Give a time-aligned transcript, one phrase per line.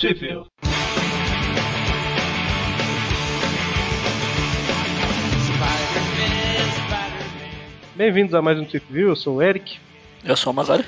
[0.00, 0.48] Sheffield.
[7.94, 9.76] Bem-vindos a mais um Trip View, eu sou o Eric.
[10.24, 10.86] Eu sou o Magari.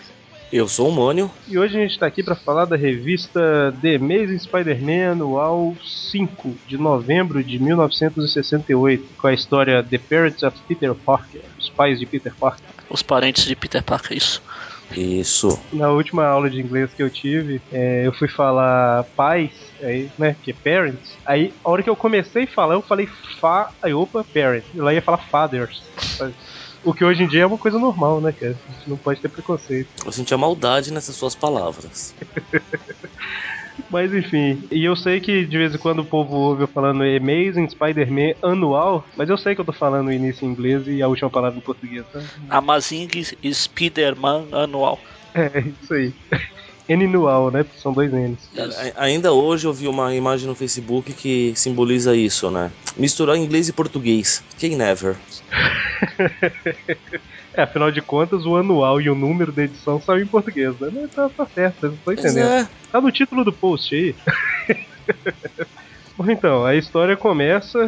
[0.51, 1.31] Eu sou o Mônio.
[1.47, 6.57] E hoje a gente está aqui para falar da revista The Amazing Spider-Man anual 5,
[6.67, 12.07] de novembro de 1968, com a história The Parents of Peter Parker, os pais de
[12.07, 12.65] Peter Parker.
[12.89, 14.43] Os parentes de Peter Parker, isso.
[14.91, 15.49] Isso.
[15.73, 20.37] Na última aula de inglês que eu tive, é, eu fui falar pais, aí, né,
[20.43, 21.09] que é parents.
[21.27, 23.07] Aí, a hora que eu comecei a falar, eu falei
[23.41, 24.73] fa, aí opa, parents.
[24.75, 25.77] E lá ia falar fathers.
[26.85, 28.59] O que hoje em dia é uma coisa normal, né, cara?
[28.69, 29.89] A gente não pode ter preconceito.
[30.05, 32.15] Eu senti a maldade nessas suas palavras.
[33.91, 37.03] Mas enfim, e eu sei que de vez em quando o povo ouve eu falando
[37.03, 41.03] Amazing Spider-Man anual, mas eu sei que eu tô falando o início em inglês e
[41.03, 42.21] a última palavra em português, tá?
[42.49, 43.09] Amazing
[43.53, 44.99] Spider-Man anual.
[45.35, 46.13] É, isso aí.
[46.89, 47.65] N-nual, né?
[47.77, 48.51] São dois N's.
[48.97, 52.73] A- Ainda hoje eu vi uma imagem no Facebook que simboliza isso, né?
[52.97, 54.45] Misturar inglês e português.
[54.59, 55.19] Quem never?
[57.55, 60.89] É, afinal de contas, o anual e o número da edição são em português, né?
[61.15, 62.49] Tá, tá certo, eu não tô entendendo.
[62.51, 62.69] é.
[62.91, 64.17] Tá no título do post aí.
[66.17, 67.79] Bom, então, a história começa.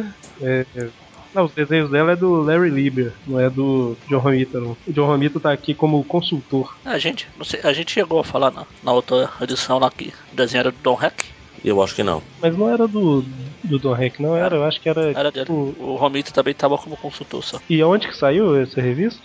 [0.41, 0.89] é, é,
[1.35, 4.77] não, os desenhos dela é do Larry Lieber, não é do John Romita, não.
[4.87, 6.75] O John Romita tá aqui como consultor.
[6.85, 10.13] A gente, não sei, a gente chegou a falar na, na outra edição lá que
[10.31, 11.25] o desenho era do Don Heck.
[11.63, 12.21] Eu acho que não.
[12.41, 13.25] Mas não era do,
[13.65, 15.11] do Don Heck, não era, eu acho que era.
[15.11, 15.45] Era dele.
[15.45, 17.59] tipo, O Romito também tava como consultor só.
[17.69, 19.21] E aonde que saiu essa revista?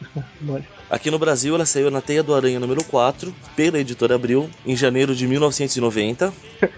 [0.49, 0.65] Olha.
[0.91, 4.75] Aqui no Brasil ela saiu na Teia do Aranha número 4, pela editora Abril, em
[4.75, 6.33] janeiro de 1990.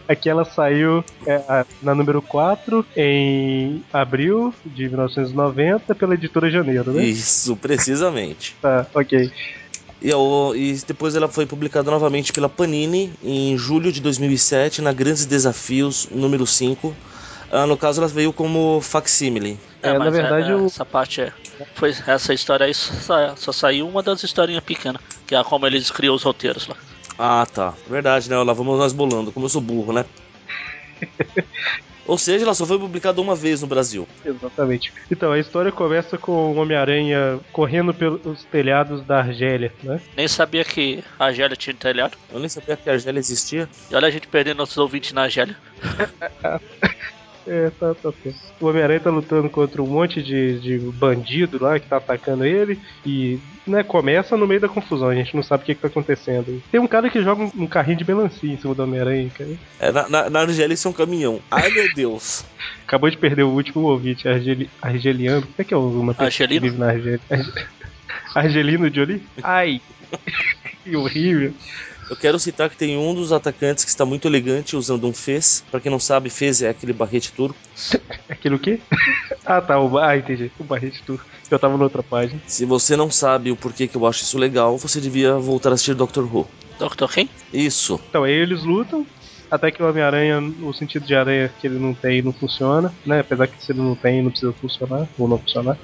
[0.06, 7.04] Aqui ela saiu é, na número 4 em abril de 1990 pela editora Janeiro, né?
[7.04, 8.54] Isso, precisamente.
[8.62, 9.30] Tá, ok.
[10.00, 14.92] E, ao- e depois ela foi publicada novamente pela Panini em julho de 2007, na
[14.92, 16.94] Grandes Desafios número 5.
[17.53, 19.61] Ah, no caso, ela veio como facsímile.
[19.83, 21.32] É, na mas verdade, é- o- essa parte é.
[21.75, 25.91] Foi, essa história aí só, só saiu uma das historinhas pequenas, que é como eles
[25.91, 26.76] criam os roteiros lá.
[27.19, 27.75] Ah, tá.
[27.87, 28.37] Verdade, né?
[28.38, 30.06] Lá vamos nós bolando, como eu sou burro, né?
[32.04, 34.09] Ou seja, ela só foi publicada uma vez no Brasil.
[34.25, 34.93] Exatamente.
[35.10, 40.00] Então, a história começa com o Homem-Aranha correndo pelos telhados da Argélia, né?
[40.16, 42.16] Nem sabia que a Argélia tinha telhado.
[42.32, 43.69] Eu nem sabia que a Argélia existia.
[43.88, 45.56] E olha a gente perdendo nossos ouvintes na Argélia.
[47.47, 48.12] É, tá, tá.
[48.60, 52.78] O Homem-Aranha tá lutando contra um monte de, de bandido lá que tá atacando ele
[53.04, 55.88] e, né, começa no meio da confusão, a gente não sabe o que, que tá
[55.88, 56.62] acontecendo.
[56.70, 59.50] Tem um cara que joga um, um carrinho de melancia em cima do Homem-Aranha, cara.
[59.81, 61.41] É, na, na, na Argélia isso é um caminhão.
[61.50, 62.44] Ai, meu Deus.
[62.86, 65.42] Acabou de perder o último ouvinte, argeli, argeliano.
[65.42, 66.62] Como é que é uma pessoa que Argelino?
[66.66, 67.20] vive na Argélia?
[67.31, 67.52] Arge-
[68.34, 69.22] Argelino Jolie?
[69.42, 69.81] Ai,
[70.84, 71.52] que horrível.
[72.12, 75.65] Eu quero citar que tem um dos atacantes que está muito elegante usando um fez.
[75.71, 77.59] Pra quem não sabe, fez é aquele barrete turco.
[78.28, 78.81] Aquilo o quê?
[79.47, 80.53] ah, tá, o, ah, entendi.
[80.59, 81.25] O barrete turco.
[81.50, 82.39] Eu tava na outra página.
[82.47, 85.73] Se você não sabe o porquê que eu acho isso legal, você devia voltar a
[85.73, 86.47] assistir Doctor Who.
[86.78, 87.11] Dr.
[87.11, 87.31] Quem?
[87.50, 87.99] Isso.
[88.11, 89.06] Então, aí eles lutam,
[89.50, 93.21] até que o Homem-Aranha, o sentido de aranha que ele não tem, não funciona, né?
[93.21, 95.79] Apesar que se ele não tem, não precisa funcionar, ou não funcionar.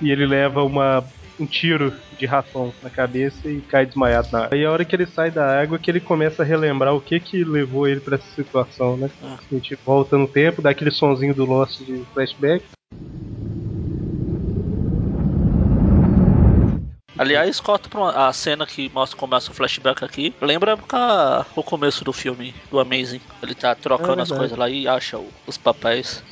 [0.00, 1.04] E ele leva uma,
[1.38, 4.50] um tiro de ração na cabeça e cai desmaiado na água.
[4.56, 7.18] Aí a hora que ele sai da água que ele começa a relembrar o que
[7.18, 9.10] que levou ele pra essa situação, né?
[9.22, 9.36] Ah.
[9.50, 12.64] A gente volta no tempo, dá aquele sonzinho do Lost de flashback.
[17.16, 20.34] Aliás, corta pra a cena que mostra começa o flashback aqui.
[20.40, 23.20] Lembra a- o começo do filme do Amazing.
[23.40, 26.24] Ele tá trocando É as coisas lá e acha o- os papéis.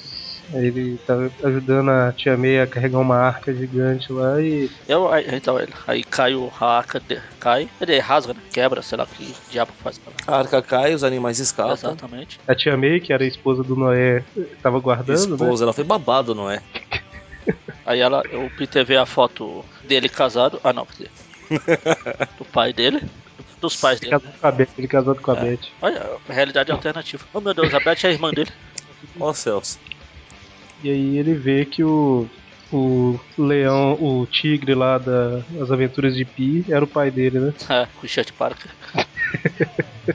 [0.55, 1.15] Ele tá
[1.45, 5.73] ajudando a Tia May a carregar uma arca gigante lá e Eu, aí, então, ele,
[5.87, 8.41] aí cai o, a arca, de, cai, ele rasga, né?
[8.53, 11.73] Quebra, sei lá que diabo faz A arca cai, os animais escapam.
[11.73, 12.39] Exatamente.
[12.47, 14.25] a Tia May, que era a esposa do Noé,
[14.63, 15.35] tava guardando, né?
[15.35, 16.63] Esposa, ela foi babado, não é?
[17.85, 20.61] Aí ela, o Peter vê a foto dele casado.
[20.63, 20.87] Ah, não,
[22.39, 23.03] do pai dele.
[23.61, 24.21] Dos pais Ele dele.
[24.23, 25.41] casado com a Beth, ele casado com a É.
[25.41, 25.61] Beth.
[25.81, 27.25] Olha, realidade alternativa.
[27.33, 28.51] Oh meu Deus, a Beth é a irmã dele.
[29.21, 29.79] Ó céus.
[30.83, 32.29] E aí ele vê que o,
[32.73, 37.53] o leão, o tigre lá da- das aventuras de Pi era o pai dele, né?
[37.71, 38.71] É, o Richard Parker.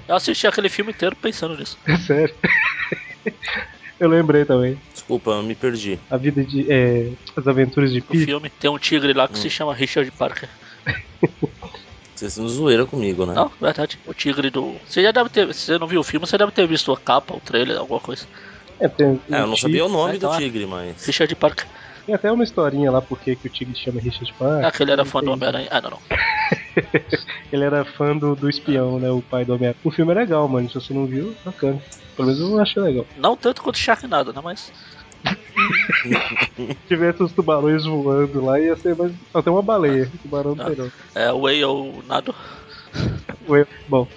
[0.07, 1.77] Eu assisti aquele filme inteiro pensando nisso.
[1.87, 2.35] É sério.
[3.99, 4.77] Eu lembrei também.
[4.93, 5.99] Desculpa, eu me perdi.
[6.07, 6.71] A vida de.
[6.71, 8.25] É, as aventuras de No Pi.
[8.25, 9.41] filme tem um tigre lá que Hum.
[9.41, 10.47] se chama Richard Parker.
[12.13, 13.33] Vocês estão zoeira comigo, né?
[13.33, 13.99] Não, verdade.
[14.05, 14.73] O tigre do.
[14.85, 15.51] Você já deve ter.
[15.53, 17.99] Se você não viu o filme, você deve ter visto a capa, o trailer, alguma
[17.99, 18.27] coisa.
[18.79, 19.57] É, tem, É, eu não tigre.
[19.61, 21.05] sabia o nome Ah, então do tigre, mas.
[21.05, 21.65] Richard Parker.
[22.05, 24.65] Tem até uma historinha lá porque que o Tigre chama Richard Parker.
[24.65, 25.67] Ah, que ele era fã do Homem-Aranha.
[25.69, 25.99] Ah, não, não.
[27.51, 29.09] Ele era fã do, do espião, né?
[29.09, 29.79] O pai do Homem-Aranha.
[29.83, 30.69] O filme é legal, mano.
[30.69, 31.81] Se você não viu, bacana.
[32.15, 33.05] Pelo menos eu acho legal.
[33.17, 34.39] Não tanto quanto Sharknado, né?
[34.41, 34.71] Mas.
[36.55, 39.11] Se tivesse os tubarões voando lá, ia ser mais.
[39.31, 40.09] Só tem uma baleia.
[40.21, 40.91] Tubarão não tem não.
[41.15, 42.33] É o Whale ou Nado.
[43.49, 44.07] Ué, Bom,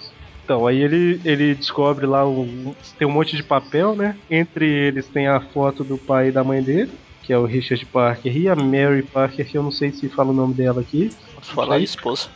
[0.51, 2.75] então, aí ele, ele descobre lá um.
[2.99, 4.17] Tem um monte de papel, né?
[4.29, 6.91] Entre eles tem a foto do pai e da mãe dele,
[7.23, 10.31] que é o Richard Parker, e a Mary Parker, que eu não sei se fala
[10.31, 11.09] o nome dela aqui.
[11.35, 11.85] Vamos falar Aí?
[11.85, 12.27] esposa.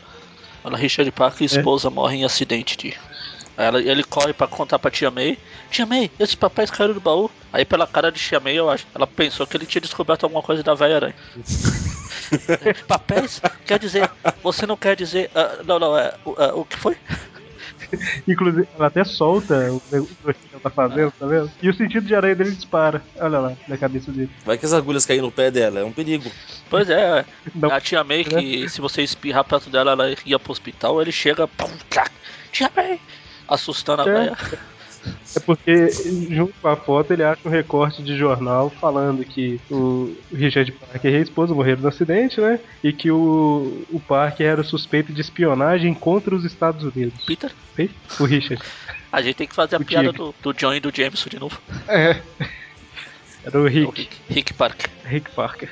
[0.63, 2.93] Ela, Richard Parker e esposa morrem em acidente de.
[3.57, 5.37] Ela, ele corre pra contar pra tia May.
[5.69, 7.29] Tia May, esses papéis caíram do baú.
[7.51, 8.87] Aí pela cara de tia May, eu acho.
[8.95, 11.15] Ela pensou que ele tinha descoberto alguma coisa da velha aranha.
[12.87, 13.41] papéis?
[13.65, 14.09] Quer dizer,
[14.41, 15.29] você não quer dizer.
[15.35, 16.13] ah, não, não, é.
[16.25, 16.97] o- ah, o que foi?
[18.27, 19.95] Inclusive, ela até solta o que
[20.51, 21.51] ela tá fazendo, tá vendo?
[21.61, 23.01] E o sentido de aranha dele dispara.
[23.17, 24.29] Olha lá, na cabeça dele.
[24.45, 26.31] Vai que as agulhas caem no pé dela, é um perigo.
[26.69, 27.25] Pois é, é.
[27.55, 27.71] Não.
[27.71, 31.47] a tia May que se você espirrar perto dela, ela ia pro hospital, ele chega.
[31.47, 31.69] Pum,
[32.51, 32.99] tia May!
[33.47, 34.13] Assustando a É.
[34.13, 34.37] velha.
[35.35, 35.89] É porque,
[36.29, 41.11] junto com a foto, ele acha um recorte de jornal falando que o Richard Parker
[41.13, 42.59] e a esposa morreram no acidente, né?
[42.83, 47.23] E que o, o Parker era suspeito de espionagem contra os Estados Unidos.
[47.25, 47.51] Peter?
[47.77, 47.89] Ei?
[48.19, 48.63] O Richard.
[49.11, 51.39] A gente tem que fazer a O piada do, do John e do Jameson de
[51.39, 51.59] novo.
[51.87, 52.21] É.
[53.43, 54.89] Era o O Rick, Rick, Rick Parker.
[55.03, 55.69] Rick Parker.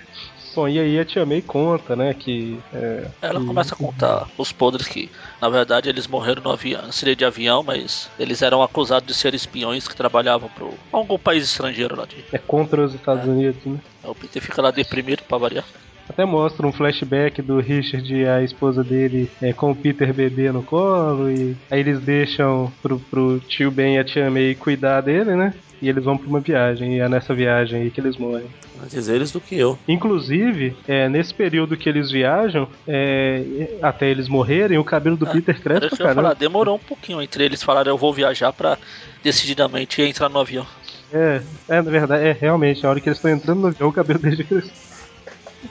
[0.67, 2.59] E aí a Tia May conta, né, que...
[2.73, 5.09] é, Ela que- começa a contar os podres que,
[5.41, 9.33] na verdade, eles morreram no avião, seria de avião, mas eles eram acusados de ser
[9.33, 12.05] espiões que trabalhavam para algum país estrangeiro lá.
[12.05, 13.79] De, É contra os Estados Unidos, né?
[14.03, 15.65] o Peter fica lá deprimido pra variar.
[16.09, 20.51] Até mostra um flashback do Richard e a esposa dele é, com o Peter bebê
[20.51, 21.31] no colo.
[21.31, 25.53] E aí eles deixam pro, pro tio Ben e a tia May cuidar dele, né?
[25.83, 26.95] E eles vão pra uma viagem.
[26.95, 28.45] E é nessa viagem aí que eles morrem.
[28.81, 29.77] Antes eles do que eu.
[29.85, 35.53] Inclusive, é, nesse período que eles viajam, é, até eles morrerem, o cabelo do Peter
[35.55, 36.35] Era cresce pra ia falar, caramba.
[36.35, 38.77] demorou um pouquinho entre eles falarem eu vou viajar pra
[39.21, 40.65] decididamente entrar no avião.
[41.11, 43.93] É, é, na verdade, é realmente, a hora que eles estão entrando no avião, o
[43.93, 44.71] cabelo dele já cresceu.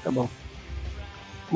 [0.04, 0.28] Tá bom.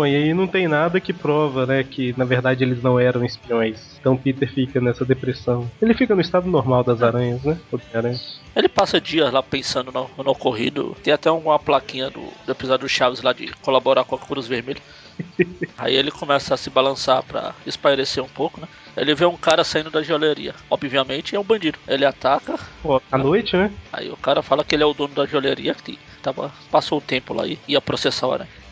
[0.04, 3.96] E aí não tem nada que prova, né, que na verdade eles não eram espiões.
[4.00, 5.70] Então Peter fica nessa depressão.
[5.80, 7.58] Ele fica no estado normal das aranhas, né?
[7.72, 8.20] Homem-Aranha.
[8.54, 10.96] Ele passa dias lá pensando no, no ocorrido.
[11.02, 14.46] Tem até uma plaquinha do, do episódio do Chaves lá de colaborar com a Cruz
[14.46, 14.80] Vermelha.
[15.76, 18.68] Aí ele começa a se balançar pra espairecer um pouco, né?
[18.96, 20.54] Ele vê um cara saindo da joalheria.
[20.70, 21.78] Obviamente é um bandido.
[21.86, 23.70] Ele ataca, Pô, à noite, né?
[23.92, 27.02] aí o cara fala que ele é o dono da joalheria que tava, passou o
[27.02, 28.65] tempo lá e ia processar o aranha.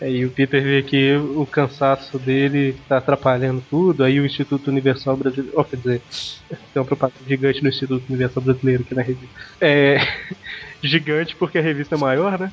[0.00, 4.04] Aí o Peter vê que o cansaço dele tá atrapalhando tudo.
[4.04, 5.52] Aí o Instituto Universal Brasileiro.
[5.56, 6.02] Oh, quer dizer,
[6.48, 9.34] tem uma propaganda gigante no Instituto Universal Brasileiro aqui na revista.
[9.60, 9.98] É.
[10.82, 12.52] gigante porque a revista é maior, né?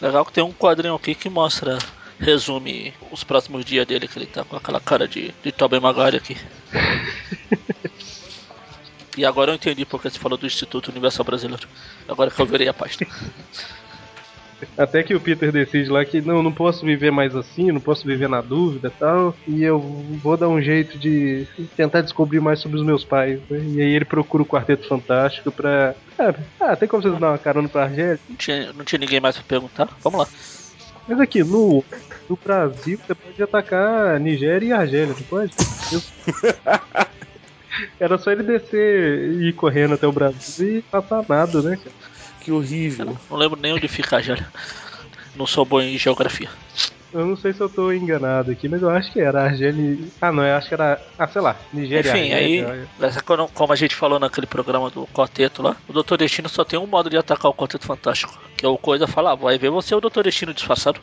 [0.00, 1.78] Legal que tem um quadrinho aqui que mostra,
[2.20, 6.18] resume os próximos dias dele, que ele tá com aquela cara de, de Tobey Maguire
[6.18, 6.36] aqui.
[9.16, 11.66] e agora eu entendi porque você falou do Instituto Universal Brasileiro.
[12.06, 13.10] Agora que eu virei a página.
[14.76, 18.06] Até que o Peter decide lá que não, não posso viver mais assim, não posso
[18.06, 19.34] viver na dúvida e tal.
[19.46, 19.78] E eu
[20.22, 21.46] vou dar um jeito de
[21.76, 23.40] tentar descobrir mais sobre os meus pais.
[23.48, 23.60] né?
[23.74, 25.94] E aí ele procura o Quarteto Fantástico pra.
[26.60, 28.18] Ah, tem como vocês dar uma carona pra Argélia?
[28.28, 29.88] Não tinha, não tinha ninguém mais pra perguntar?
[30.02, 30.28] Vamos lá.
[31.06, 31.82] Mas aqui, no,
[32.28, 35.52] no Brasil, você pode atacar Nigéria e Argélia, não pode?
[37.98, 41.96] Era só ele descer e ir correndo até o Brasil e passar nada, né, cara?
[42.48, 43.14] Que horrível.
[43.28, 44.50] Não lembro nem onde fica a Argélia.
[45.36, 46.48] Não sou bom em geografia.
[47.12, 49.98] Eu não sei se eu tô enganado aqui, mas eu acho que era Argélia.
[50.18, 50.98] Ah, não, eu acho que era.
[51.18, 52.64] Ah, sei lá, Nigéria Enfim, aí,
[53.52, 56.86] como a gente falou naquele programa do Quarteto lá, o Doutor Destino só tem um
[56.86, 58.40] modo de atacar o Quarteto Fantástico.
[58.56, 61.02] Que é o Coisa falar, vai ver você é o Doutor Destino disfarçado.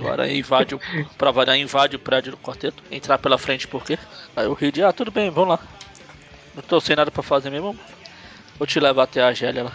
[0.00, 0.80] Agora invade, o,
[1.16, 2.82] pra variar, invade o prédio do quarteto.
[2.90, 3.96] Entrar pela frente por quê?
[4.34, 5.60] Aí o Reed, ah, tudo bem, vamos lá.
[6.56, 7.78] Não tô sem nada pra fazer mesmo.
[8.58, 9.72] Vou te levar até a Argélia lá.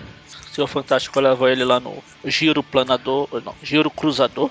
[0.58, 3.30] Senhor Fantástico leva ele lá no Giro Planador.
[3.46, 4.50] Não, Giro Cruzador.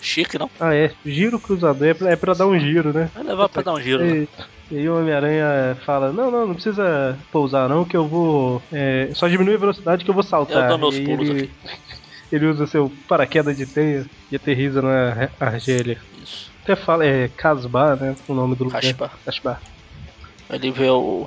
[0.00, 0.50] Chique, não?
[0.58, 0.90] Ah, é.
[1.04, 3.10] Giro cruzador é pra, é pra dar um giro, né?
[3.14, 4.04] Vai levar pra dar um giro.
[4.04, 4.28] E,
[4.70, 8.62] e aí o Homem-Aranha fala, não, não, não precisa pousar não, que eu vou.
[8.70, 10.64] é, só diminui a velocidade que eu vou saltar.
[10.64, 11.50] Eu dou meus pulos ele, aqui.
[12.32, 15.98] ele usa seu paraquedas de teia e aterriza na Argélia.
[16.22, 16.50] Isso.
[16.62, 18.14] Até fala, é Casbah, né?
[18.28, 18.82] O nome do lugar.
[18.82, 19.10] Casbah.
[19.24, 19.60] Casbah.
[20.50, 21.26] Ele vê o.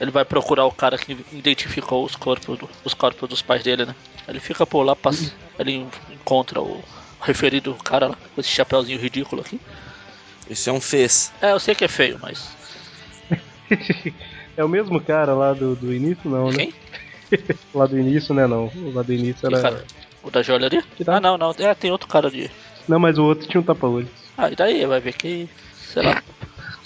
[0.00, 3.84] Ele vai procurar o cara que identificou os corpos, do- os corpos dos pais dele,
[3.84, 3.94] né?
[4.28, 6.82] Ele fica por lá, passa, ele en- encontra o
[7.20, 9.60] referido cara lá, com esse chapéuzinho ridículo aqui.
[10.48, 11.32] Isso é um fez.
[11.42, 12.56] É, eu sei que é feio, mas.
[14.56, 16.56] é o mesmo cara lá do, do início, não, né?
[16.56, 16.74] Quem?
[17.74, 18.46] Lá do início, né?
[18.46, 18.72] Não.
[18.94, 19.60] Lá do início era.
[19.60, 19.84] cara?
[20.22, 20.82] O da joalheria?
[21.04, 21.16] Tá.
[21.16, 21.54] Ah, não, não.
[21.58, 22.50] É, tem outro cara de.
[22.88, 24.08] Não, mas o outro tinha um tapa-olho.
[24.36, 25.46] Ah, e daí vai ver que.
[25.92, 26.22] Sei lá.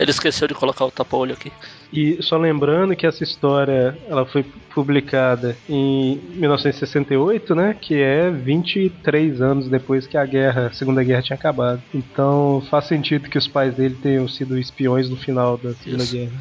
[0.00, 1.52] Ele esqueceu de colocar o tapa-olho aqui.
[1.92, 4.42] E só lembrando que essa história ela foi
[4.74, 7.76] publicada em 1968, né?
[7.78, 11.82] Que é 23 anos depois que a guerra, a Segunda Guerra tinha acabado.
[11.92, 16.16] Então faz sentido que os pais dele tenham sido espiões no final da Segunda Isso.
[16.16, 16.32] Guerra.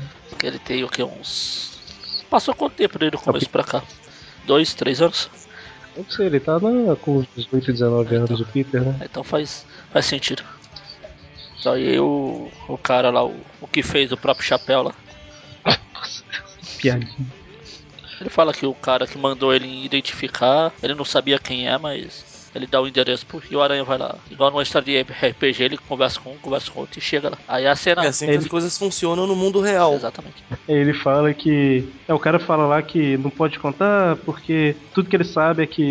[0.41, 1.03] Ele tem o que?
[1.03, 1.79] Uns.
[2.29, 3.83] Passou quanto tempo dele do começo pra cá?
[4.45, 5.29] Dois, três anos?
[5.97, 8.95] Não sei, ele tá na, com uns 18, 19 anos, o Peter, né?
[9.03, 10.43] Então faz, faz sentido.
[11.59, 14.95] Então, e aí o, o cara lá, o, o que fez o próprio chapéu lá,
[16.81, 17.09] Piadinha.
[18.19, 22.31] ele fala que o cara que mandou ele identificar, ele não sabia quem é, mas
[22.53, 24.15] ele dá o endereço pro e o Aranha vai lá.
[24.29, 27.37] Igual numa história de RPG, ele conversa com um, conversa com outro e chega lá.
[27.47, 28.03] Aí a cena.
[28.03, 29.93] É assim que Ele- as coisas funcionam no mundo real.
[29.93, 30.43] Exatamente.
[30.67, 31.87] Ele fala que.
[32.07, 35.65] É, o cara fala lá que não pode contar porque tudo que ele sabe é
[35.67, 35.81] que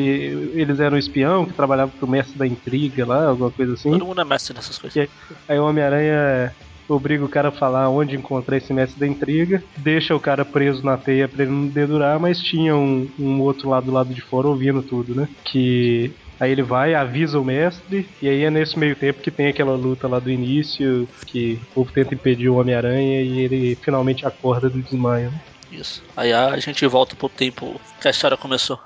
[0.54, 3.90] eles eram espião, que trabalhava pro mestre da intriga lá, alguma coisa assim.
[3.92, 4.94] Todo mundo é mestre nessas coisas.
[4.97, 5.09] E aí,
[5.49, 6.54] aí o Homem-Aranha
[6.94, 10.85] obriga o cara a falar onde encontrar esse mestre da intriga, deixa o cara preso
[10.85, 14.20] na teia pra ele não dedurar, mas tinha um, um outro lado do lado de
[14.20, 15.28] fora ouvindo tudo, né?
[15.44, 16.12] Que.
[16.38, 19.75] Aí ele vai, avisa o mestre, e aí é nesse meio tempo que tem aquela
[19.75, 24.70] luta lá do início, que o povo tenta impedir o Homem-Aranha e ele finalmente acorda
[24.70, 25.30] do desmaio.
[25.30, 25.40] né?
[25.70, 26.02] Isso.
[26.16, 28.78] Aí a gente volta pro tempo que a história começou.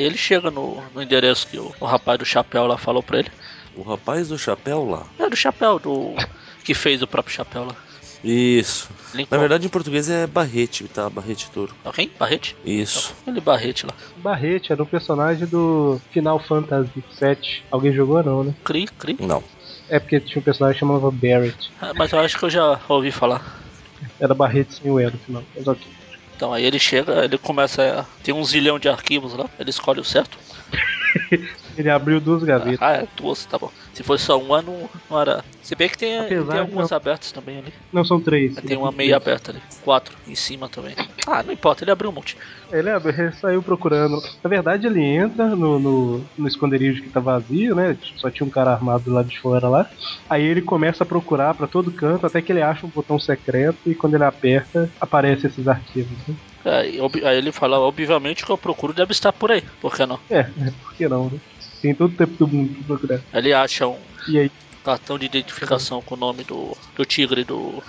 [0.00, 3.18] Aí ele chega no, no endereço que o, o rapaz do chapéu lá falou pra
[3.18, 3.30] ele.
[3.76, 5.06] O rapaz do chapéu lá.
[5.18, 6.14] É do chapéu, do.
[6.64, 7.76] que fez o próprio chapéu lá.
[8.24, 8.88] Isso.
[9.12, 9.34] Lincoln.
[9.34, 11.10] Na verdade, em português é Barrete, tá?
[11.10, 11.74] Barrete Touro.
[11.92, 12.10] Quem?
[12.18, 12.56] Barrete?
[12.64, 13.14] Isso.
[13.26, 13.92] Ele Barrete lá.
[14.16, 17.62] Barrete era um personagem do Final Fantasy VII.
[17.70, 18.54] Alguém jogou não, né?
[18.64, 19.18] Cri, Cri.
[19.20, 19.44] Não.
[19.90, 21.70] É porque tinha um personagem que chamava Barrett.
[21.78, 23.60] Ah, Mas eu acho que eu já ouvi falar.
[24.18, 25.44] Era Barrete sem o E no final.
[25.54, 25.99] Mas ok.
[26.40, 28.22] Então aí ele chega, ele começa a.
[28.22, 30.38] Tem um zilhão de arquivos lá, ele escolhe o certo.
[31.76, 32.80] Ele abriu duas gavetas.
[32.80, 33.70] Ah, é, duas, tá bom.
[33.94, 35.44] Se fosse só uma, não, não era.
[35.62, 37.72] Se bem que tem, Apesar tem algumas não- abertas também ali.
[37.92, 38.54] Não, são três.
[38.56, 39.60] Tem uma meia aberta ali.
[39.82, 40.94] Quatro em cima também.
[41.26, 42.36] Ah, não importa, ele abriu um monte.
[42.72, 44.22] Ele, abriu, ele saiu procurando.
[44.42, 47.96] Na verdade, ele entra no, no, no esconderijo que tá vazio, né?
[48.16, 49.88] Só tinha um cara armado lá de fora lá.
[50.28, 53.78] Aí ele começa a procurar pra todo canto até que ele acha um botão secreto
[53.86, 56.16] e quando ele aperta, aparecem esses arquivos.
[56.28, 56.34] Né?
[56.64, 59.62] É, ob- aí ele fala, obviamente que eu procuro deve estar por aí.
[59.80, 60.20] Por que não?
[60.30, 61.38] É, por que não, né?
[61.80, 63.20] Tem todo o tempo do mundo pra procurar.
[63.32, 63.96] Ele acha um
[64.36, 64.50] aí,
[64.84, 67.82] cartão de identificação com o nome do, do tigre do.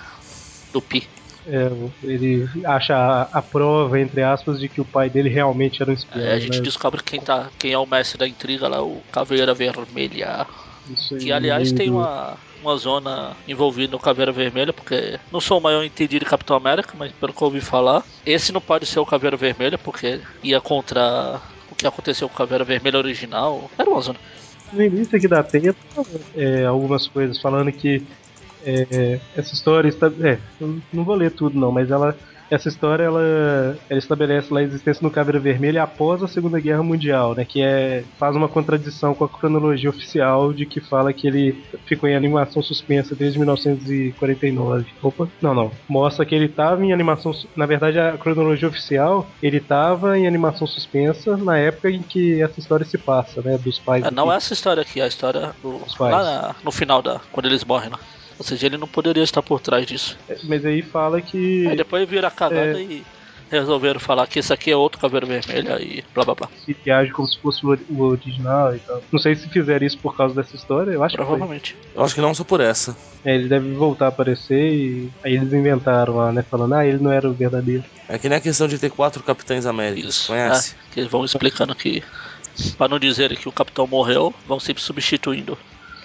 [0.71, 1.07] do Pi.
[1.45, 1.69] é,
[2.03, 5.93] ele acha a, a prova, entre aspas, de que o pai dele realmente era um
[5.93, 6.23] espião.
[6.23, 6.63] Aí a gente né?
[6.63, 10.45] descobre quem, tá, quem é o mestre da intriga lá, o Caveira Vermelha.
[10.89, 15.57] Isso aí, Que aliás tem uma, uma zona envolvida no Caveira Vermelha, porque não sou
[15.57, 18.85] o maior entendido de Capitão América, mas pelo que eu ouvi falar, esse não pode
[18.85, 21.41] ser o Caveira Vermelha, porque ia contra
[21.71, 23.69] o que aconteceu com o Caveira Vermelha original.
[23.77, 24.19] Era uma zona.
[24.71, 25.75] No início aqui da teia,
[26.35, 28.03] é, algumas coisas falando que
[28.65, 30.37] é, essa história está, é,
[30.93, 32.15] não vou ler tudo não, mas ela
[32.51, 36.83] essa história ela, ela estabelece lá a existência do Caveira Vermelha após a Segunda Guerra
[36.83, 37.45] Mundial, né?
[37.45, 42.07] Que é faz uma contradição com a cronologia oficial de que fala que ele ficou
[42.09, 44.85] em animação suspensa desde 1949.
[45.01, 45.71] Opa, não, não.
[45.87, 50.67] Mostra que ele estava em animação, na verdade a cronologia oficial ele estava em animação
[50.67, 53.57] suspensa na época em que essa história se passa, né?
[53.57, 54.03] Dos pais.
[54.05, 57.19] É, não é essa história aqui, é a história do, lá na- no final da.
[57.31, 57.99] quando eles morrem lá.
[58.41, 60.17] Ou seja, ele não poderia estar por trás disso.
[60.45, 62.81] Mas aí fala que Aí depois vira a cagada É.
[62.81, 63.03] e
[63.51, 66.49] resolveram falar que esse aqui é outro Caveira Vermelha e blá blá blá.
[66.65, 68.99] se age como se fosse o ori- o original e tal.
[69.11, 71.27] Não sei se fizeram isso por causa dessa história, eu acho que foi.
[71.27, 71.77] Provavelmente.
[71.93, 72.97] Eu acho que não só por essa.
[73.23, 76.41] É, ele deve voltar a aparecer e aí eles inventaram lá, né?
[76.41, 77.83] Falando, ah, ele não era o verdadeiro.
[78.09, 80.15] É que nem a questão de ter quatro Capitães Américas.
[80.15, 80.27] Isso.
[80.29, 80.73] Conhece?
[80.89, 82.01] É, que eles vão explicando que,
[82.75, 85.55] para não dizerem que o capitão morreu, vão sempre substituindo.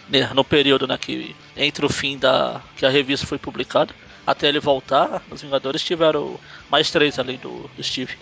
[0.08, 3.94] Né, No período né, que entre o fim da que a revista foi publicada
[4.26, 8.16] até ele voltar, os Vingadores tiveram mais três além do, do Steve.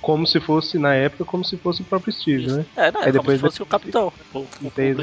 [0.00, 2.56] Como se fosse, na época, como se fosse o próprio Steve, Isso.
[2.56, 2.66] né?
[2.74, 4.10] É, não, é Aí como depois se fosse o capitão.
[4.32, 4.48] O, o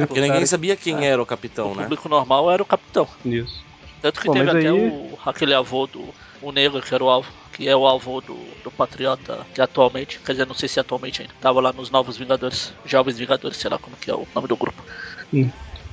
[0.07, 1.83] Porque ninguém sabia quem era o capitão, o né?
[1.83, 3.07] público normal era o capitão.
[3.23, 3.63] Isso.
[4.01, 6.09] Tanto que Bom, teve até aí- o, aquele avô do
[6.41, 8.33] o negro que era o avô, que é o avô do,
[8.63, 12.17] do Patriota, que atualmente, quer dizer, não sei se atualmente ainda, tava lá nos Novos
[12.17, 14.81] Vingadores, Jovens Vingadores, sei lá como que é o nome do grupo.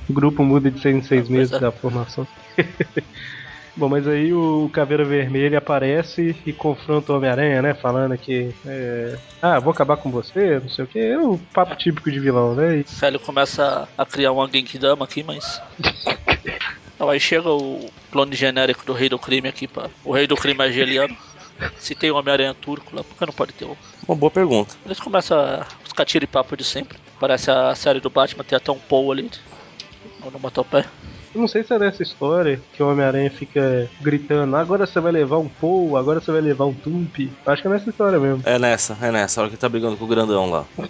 [0.09, 1.59] O grupo muda de seis em seis Ah, meses é.
[1.59, 2.27] da formação.
[3.77, 7.73] Bom, mas aí o Caveira Vermelha aparece e confronta o Homem-Aranha, né?
[7.75, 8.51] Falando que.
[8.65, 10.97] é, ah, vou acabar com você, não sei o que.
[10.97, 12.77] É o papo típico de vilão, né?
[12.77, 15.61] E ele começa a criar uma Genkidama aqui, mas.
[16.95, 19.87] Então, aí chega o clone genérico do Rei do Crime aqui, pra...
[20.03, 21.15] o Rei do Crime é geliano.
[21.77, 23.77] Se tem o Homem-Aranha turco lá, por que não pode ter o.
[24.07, 24.73] Uma boa pergunta.
[24.83, 26.97] Eles começam a ficar tiro e papo de sempre.
[27.19, 29.29] Parece a série do Batman, tem até um Paul ali.
[30.23, 30.85] Onomatopé.
[31.33, 35.11] Eu não sei se é dessa história que o Homem-Aranha fica gritando: agora você vai
[35.11, 37.15] levar um Paul, agora você vai levar um Tump.
[37.45, 38.41] Acho que é nessa história mesmo.
[38.45, 40.65] É nessa, é nessa, a hora que tá brigando com o grandão lá.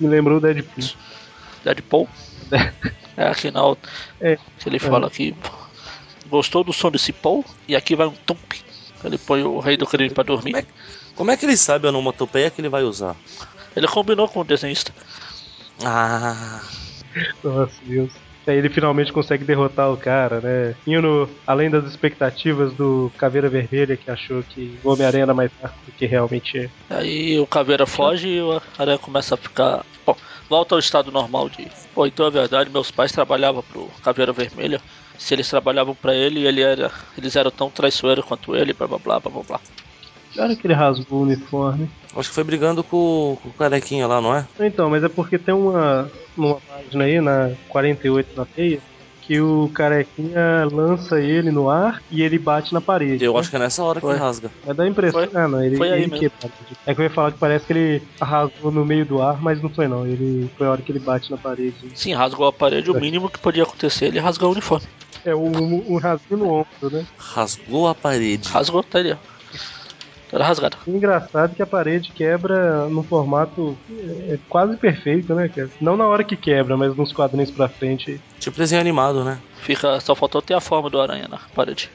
[0.00, 0.84] Me lembrou o Deadpool.
[1.64, 2.08] Deadpool.
[3.18, 3.90] É aqui na outra.
[4.20, 4.38] É.
[4.60, 5.34] Que ele fala que
[6.30, 8.52] gostou do som desse Paul e aqui vai um Tump.
[9.02, 10.52] Ele põe o rei do crime pra dormir.
[10.52, 10.66] Como é,
[11.16, 13.16] como é que ele sabe a onomatopeia que ele vai usar?
[13.74, 14.94] Ele combinou com o desenhista.
[15.84, 16.60] Ah,
[17.42, 18.12] Nossa, Deus.
[18.50, 20.74] Aí ele finalmente consegue derrotar o cara, né?
[20.86, 25.76] Indo além das expectativas do Caveira Vermelha, que achou que o Homem-Aranha era mais fraco
[25.84, 26.70] do que realmente é.
[26.90, 29.84] Aí o Caveira foge e o Aranha começa a ficar.
[30.06, 30.16] Bom,
[30.48, 31.68] volta ao estado normal de.
[31.94, 34.80] Pô, então é verdade, meus pais trabalhavam pro Caveira Vermelha.
[35.18, 38.98] Se eles trabalhavam pra ele, ele era, eles eram tão traiçoeiros quanto ele, blá blá
[38.98, 39.60] blá blá blá
[40.38, 40.46] blá.
[40.46, 41.88] Que hora que ele rasgou o uniforme?
[42.16, 44.46] acho que foi brigando com, com o carequinha lá, não é?
[44.60, 48.80] Então, mas é porque tem uma, uma página aí, na 48 na teia,
[49.22, 53.22] que o carequinha lança ele no ar e ele bate na parede.
[53.22, 53.40] Eu né?
[53.40, 54.14] acho que é nessa hora que Foi.
[54.14, 54.50] ele rasga.
[54.66, 55.20] É da impressão.
[55.28, 55.40] Foi.
[55.40, 56.50] Ah, não, ele, Foi aí ele quebra.
[56.86, 59.60] É que eu ia falar que parece que ele arrasou no meio do ar, mas
[59.62, 60.06] não foi não.
[60.06, 61.76] Ele foi a hora que ele bate na parede.
[61.94, 64.86] Sim, rasgou a parede, o mínimo que podia acontecer, ele rasgou o uniforme.
[65.24, 67.04] É um, um rasguinho no ombro, né?
[67.18, 68.48] Rasgou a parede.
[68.48, 69.16] Rasgou, tá ali, ó.
[70.30, 70.76] Toda rasgada.
[70.86, 75.50] E engraçado que a parede quebra num formato é, é quase perfeito, né?
[75.80, 78.20] Não na hora que quebra, mas nos quadrinhos pra frente.
[78.38, 79.38] Tipo desenho animado, né?
[79.62, 81.90] Fica, só faltou ter a forma do aranha na parede.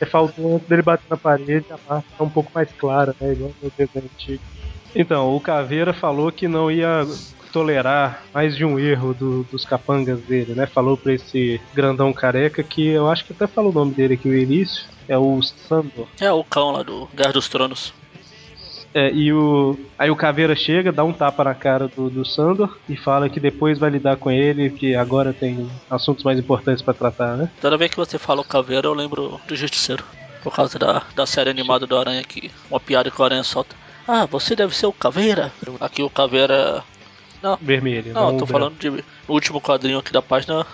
[0.00, 3.32] É faltou antes dele bater na parede, a parte tá um pouco mais clara, né?
[3.32, 4.42] Igual no desenho antigo.
[4.94, 7.06] Então, o Caveira falou que não ia
[7.52, 10.66] tolerar mais de um erro do- dos capangas dele, né?
[10.66, 14.28] Falou pra esse grandão careca que eu acho que até falou o nome dele aqui
[14.28, 14.84] no início.
[15.10, 16.06] É o Sandor.
[16.20, 17.92] É o cão lá do Guerra dos Tronos.
[18.94, 19.76] É, e o.
[19.98, 23.40] Aí o Caveira chega, dá um tapa na cara do, do Sandor e fala que
[23.40, 27.50] depois vai lidar com ele, que agora tem assuntos mais importantes pra tratar, né?
[27.60, 30.04] Toda vez que você fala o caveira, eu lembro do Justiceiro.
[30.44, 33.74] Por causa da, da série animada do Aranha que uma piada que o Aranha solta.
[34.06, 35.52] Ah, você deve ser o caveira.
[35.80, 36.82] Aqui o caveira.
[37.42, 38.12] Não, Vermelho.
[38.12, 38.52] não, eu o tô branco.
[38.52, 38.90] falando de.
[38.90, 40.64] No último quadrinho aqui da página.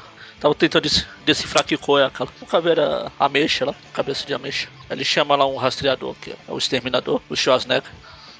[0.41, 2.29] Tava tentando dec- decifrar que cor é aquela.
[2.41, 4.69] O caveira ameixa lá, cabeça de ameixa.
[4.91, 7.91] Ele chama lá um rastreador, que é o exterminador, o Schwarzenegger.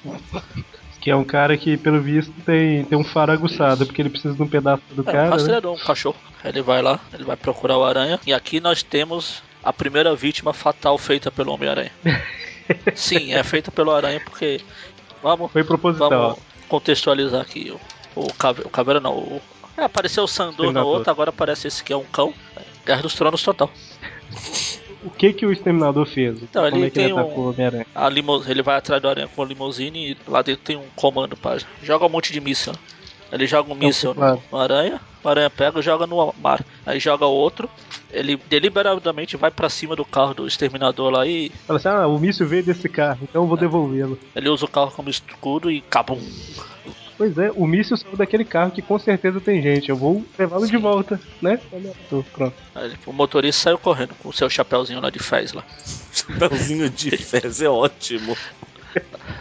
[0.99, 4.33] Que é um cara que, pelo visto, tem, tem um faro aguçado, porque ele precisa
[4.33, 5.23] de um pedaço do É, um cara.
[5.23, 5.29] né?
[5.29, 6.17] rastreador, um cachorro.
[6.43, 8.19] Ele vai lá, ele vai procurar o aranha.
[8.27, 11.91] E aqui nós temos a primeira vítima fatal feita pelo Homem-Aranha.
[12.95, 14.59] Sim, é feita pelo aranha porque.
[15.23, 16.09] Vamos, Foi proposital.
[16.09, 17.71] vamos contextualizar aqui.
[18.15, 19.13] O, o, cave, o caveira não.
[19.15, 19.41] O,
[19.77, 22.33] é, apareceu o Sandor na outra, agora aparece esse que é um cão.
[22.85, 23.69] Guerra dos Tronos total.
[25.03, 26.41] O que que o Exterminador fez?
[26.41, 27.85] Então, Como ele é que ele atacou um- o Homem-Aranha?
[27.93, 30.85] A limo, ele vai atrás do aranha com a limusine e lá dentro tem um
[30.95, 31.59] comando para.
[31.83, 32.73] Joga um monte de míssil.
[33.31, 34.41] Ele joga um míssil claro.
[34.51, 36.63] no, aranha, o aranha pega e joga no mar.
[36.85, 37.69] Aí joga outro,
[38.09, 42.17] ele deliberadamente vai pra cima do carro do exterminador lá e Fala assim, ah, o
[42.17, 44.17] míssil veio desse carro, então eu vou devolvê-lo.
[44.33, 46.21] ele usa o carro como escudo e cabum.
[47.17, 50.67] Pois é, o míssil saiu daquele carro que com certeza tem gente, eu vou levá-lo
[50.67, 51.59] de volta, né?
[52.09, 52.55] Tô, Pronto.
[52.75, 55.63] Aí o motorista saiu correndo com o seu chapéuzinho lá de fez lá.
[56.13, 58.35] Chapeuzinho de fez é ótimo.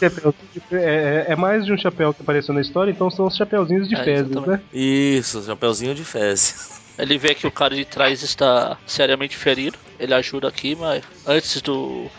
[0.00, 3.88] É, é- é mais de um chapéu que apareceu na história, então são os chapeuzinhos
[3.88, 4.62] de É, fezes, exatamente.
[4.62, 4.68] né?
[4.72, 6.82] Isso, chapeuzinho de fezes.
[6.98, 9.78] Ele vê que o cara de trás está seriamente ferido.
[9.98, 12.10] Ele ajuda aqui, mas antes do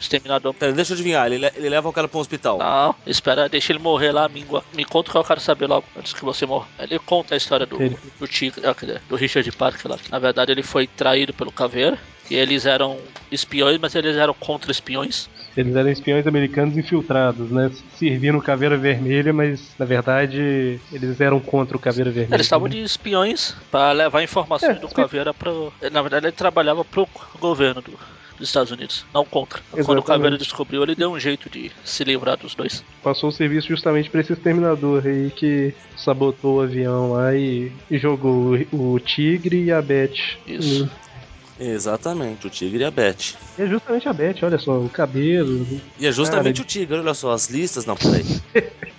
[0.00, 2.58] exterminador Pera, deixa eu adivinhar, ele, le- ele leva o cara pra um hospital.
[2.58, 4.62] Não, espera, deixa ele morrer lá, míngua.
[4.74, 6.66] Me conta o que eu quero saber logo, antes que você morra.
[6.78, 8.74] Ele conta a história do, Ele- do Tigre, ah,
[9.08, 9.98] do Richard Parker lá.
[9.98, 11.98] que, Na verdade, ele foi traído pelo Caveira.
[12.28, 12.98] E eles eram
[13.30, 15.28] espiões, mas eles eram contra-espiões.
[15.56, 17.70] Eles eram espiões americanos infiltrados, né?
[17.96, 22.34] Servindo Caveira Vermelha, mas na verdade eles eram contra o Caveira Vermelha.
[22.34, 24.88] Eles estavam de espiões para levar informações É, do.
[24.88, 25.72] Caveira pro.
[25.92, 27.96] Na verdade, ele trabalhava pro governo do-
[28.36, 29.60] dos Estados Unidos, não contra.
[29.70, 30.06] Quando o Exatamente.
[30.06, 32.84] Caveira descobriu, ele deu um jeito de se livrar dos dois.
[33.02, 37.98] Passou o serviço justamente pra esse exterminador aí que sabotou o avião lá e, e
[37.98, 40.38] jogou o, o Tigre e a Beth.
[40.46, 40.88] Isso.
[41.58, 43.34] Exatamente, o tigre e a Beth.
[43.58, 45.66] E é justamente a Beth, olha só, o cabelo.
[45.98, 47.86] E é justamente Cara, o tigre, olha só, as listas.
[47.86, 48.24] Não, peraí.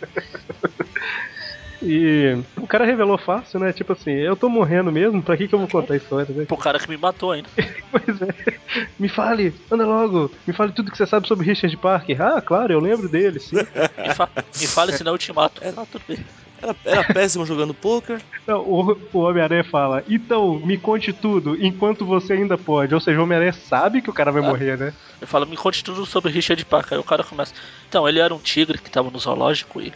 [1.87, 3.71] E o cara revelou fácil, né?
[3.71, 6.45] Tipo assim, eu tô morrendo mesmo, pra que, que eu vou contar a história, né?
[6.45, 7.49] Pro cara que me matou ainda.
[7.89, 8.57] Pois é.
[8.99, 12.21] Me fale, anda logo, me fale tudo que você sabe sobre Richard Parker.
[12.21, 13.55] Ah, claro, eu lembro dele, sim.
[13.55, 15.63] Me, fa me fale, senão eu te mato.
[15.63, 16.17] É, tudo bem.
[16.61, 18.19] Era, era péssimo jogando poker.
[18.45, 22.93] Não, o, o Homem-Aranha fala, então, me conte tudo, enquanto você ainda pode.
[22.93, 24.47] Ou seja, o Homem-Aranha sabe que o cara vai Ah.
[24.47, 24.93] morrer, né?
[25.21, 26.95] Ele fala, me conte tudo sobre Richard Parker.
[26.95, 27.53] Aí o cara começa.
[27.87, 29.93] Então, ele era um tigre que tava no zoológico e.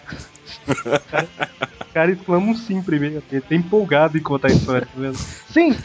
[0.67, 3.21] O cara exclama um sim primeiro.
[3.31, 5.17] Ele tá empolgado em contar a história, tá vendo?
[5.17, 5.75] Sim!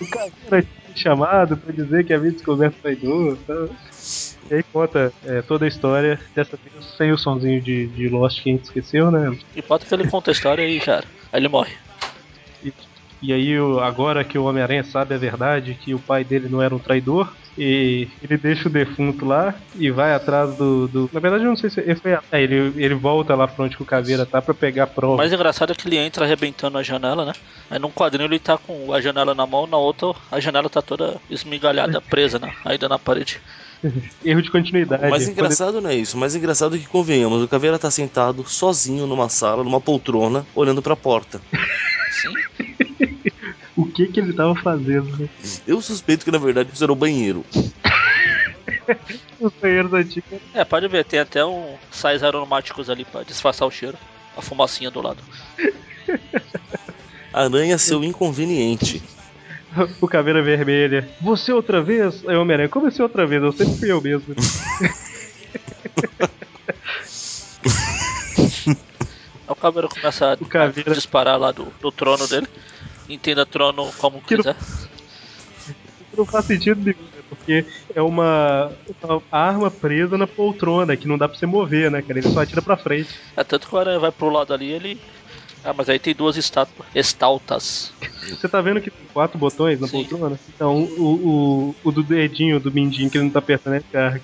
[0.00, 3.38] O cara me chamado pra dizer que havia descoberto o traidor.
[3.46, 3.66] Tá?
[4.50, 8.42] E aí conta é, toda a história, dessa vez sem o sonzinho de, de Lost
[8.42, 9.36] que a gente esqueceu, né?
[9.56, 11.06] Importa que ele conta a história e já era.
[11.32, 11.72] Aí ele morre.
[13.26, 16.60] E, aí, o- agora que o Homem-Aranha sabe a verdade, que o pai dele não
[16.60, 20.88] era um traidor, e ele deixa o defunto lá e vai atrás do.
[20.88, 22.12] do- Na verdade, eu não sei se ele foi.
[22.12, 25.16] É, ele, ele volta lá pra onde o Caveira tá pra pegar a O prova.
[25.16, 27.32] mais engraçado é que ele entra arrebentando a janela, né?
[27.70, 30.82] Aí num quadrinho ele tá com a janela na mão, na outra a janela tá
[30.82, 32.52] toda esmigalhada, presa, né?
[32.64, 33.40] Ainda na parede.
[34.24, 35.06] Erro de continuidade.
[35.06, 36.16] O mais Quando engraçado não é isso.
[36.16, 40.44] O mais engraçado é que, convenhamos, o Caveira tá sentado sozinho numa sala, numa poltrona,
[40.56, 41.40] olhando pra porta.
[42.22, 42.32] Sim.
[43.76, 45.16] O que que ele tava fazendo?
[45.18, 45.28] né?
[45.66, 47.44] Eu suspeito que, na verdade, isso era o banheiro.
[49.40, 50.38] Os banheiros antigos.
[50.52, 53.98] É, pode ver, tem até um sais aromáticos ali pra disfarçar o cheiro.
[54.36, 55.18] A fumacinha do lado.
[57.32, 59.02] Aranha seu inconveniente.
[60.00, 61.08] O Caveira Vermelha.
[61.20, 62.22] Você outra vez?
[62.22, 63.42] O Homem-Aranha, como assim outra vez?
[63.42, 64.34] Eu sempre fui eu mesmo.
[69.48, 72.46] O Caveira começa a, O Caveira- a disparar lá do, do trono dele.
[73.08, 74.56] Entenda trono como Que não- quiser.
[76.16, 77.22] não faz sentido nenhum, né?
[77.28, 82.00] Porque é uma, uma arma presa na poltrona que não dá pra você mover, né,
[82.02, 82.18] cara?
[82.18, 83.10] Ele só atira pra frente.
[83.36, 85.00] É tanto que o aranha vai pro lado ali ele.
[85.64, 86.86] Ah, mas aí tem duas estátuas.
[86.94, 87.92] Estaltas.
[88.28, 90.04] Você tá vendo que tem quatro botões na Sim.
[90.04, 90.38] poltrona?
[90.54, 94.22] Então, o, o, o do dedinho, do mindinho que ele não tá apertando é carga.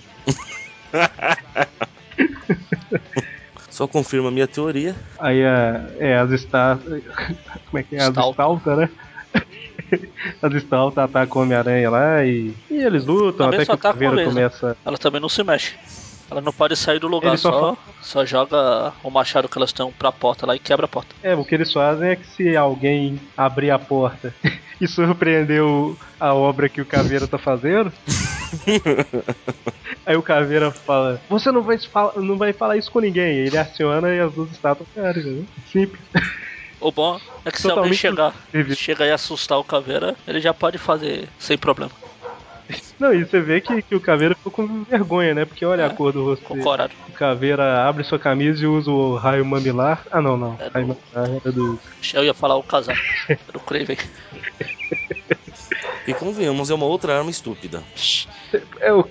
[3.70, 4.94] Só confirma a minha teoria.
[5.18, 7.02] Aí a, é, as estátuas.
[7.70, 8.00] Como é que é?
[8.00, 8.76] As Stalta.
[8.76, 8.90] né?
[10.42, 14.24] As estaltas atacam o Homem-Aranha lá e, e eles lutam Também até que o Caveira
[14.24, 14.76] começa.
[14.85, 15.74] Ela também não se mexe.
[16.30, 19.90] Ela não pode sair do lugar, só só, só joga o machado que elas estão
[19.92, 21.14] pra porta lá e quebra a porta.
[21.22, 24.32] É, o que eles fazem é que se alguém abrir a porta
[24.80, 27.92] e surpreender o- a obra que o Caveira tá fazendo,
[30.06, 33.38] aí o Caveira fala: Você não vai, fala- não vai falar isso com ninguém.
[33.38, 35.44] Ele aciona e as duas estátuas caem, né?
[35.70, 36.00] Simples.
[36.80, 38.34] O bom é que se alguém Totalmente chegar,
[38.74, 41.90] chegar e assustar o caveira, ele já pode fazer sem problema.
[43.00, 45.44] Não, e você vê que, que o Caveira ficou com vergonha, né?
[45.46, 46.94] Porque olha É, a cor do rosto coragem.
[47.08, 50.04] O Caveira abre sua camisa e usa o raio mamilar.
[50.10, 50.56] Ah, não, não.
[50.60, 51.80] É raio do- mamilar era do.
[52.12, 53.00] Eu ia falar o casaco
[53.52, 53.96] do Craven.
[56.06, 57.82] E convenhamos, é uma outra arma estúpida.
[58.80, 59.04] É o.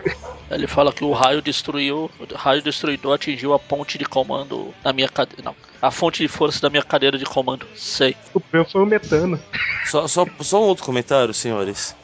[0.51, 2.09] Ele fala que o raio destruiu.
[2.19, 5.41] O raio destruidor atingiu a ponte de comando da minha cadeira.
[5.43, 5.55] Não.
[5.81, 7.65] A fonte de força da minha cadeira de comando.
[7.75, 8.15] Sei.
[8.33, 9.39] O meu foi o metano.
[9.85, 11.95] Só, só, só um outro comentário, senhores.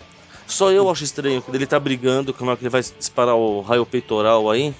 [0.47, 3.62] Só eu acho estranho quando ele tá brigando, como é que ele vai disparar o
[3.62, 4.73] raio peitoral aí.